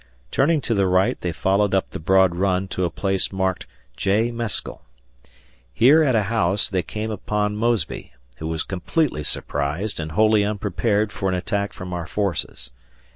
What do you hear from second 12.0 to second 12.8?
forces.